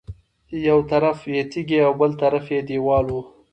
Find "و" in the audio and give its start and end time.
3.13-3.15